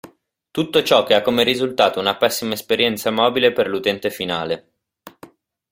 Tutto 0.49 0.81
ciò 0.81 1.03
ha 1.05 1.21
come 1.21 1.43
risultato 1.43 1.99
una 1.99 2.17
pessima 2.17 2.53
esperienza 2.55 3.11
mobile 3.11 3.53
per 3.53 3.67
l'utente 3.67 4.09
finale. 4.09 4.69